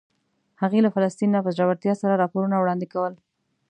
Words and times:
هغې 0.61 0.79
له 0.85 0.89
فلسطین 0.95 1.29
نه 1.35 1.39
په 1.45 1.49
زړورتیا 1.55 1.93
سره 2.01 2.19
راپورونه 2.21 2.55
وړاندې 2.57 2.87
کول. 2.93 3.13